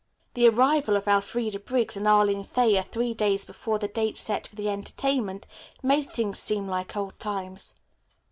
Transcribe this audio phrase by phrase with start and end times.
[0.33, 4.55] The arrival of Elfreda Briggs and Arline Thayer three days before the date set for
[4.55, 5.45] the entertainment
[5.83, 7.75] made things seem like old times.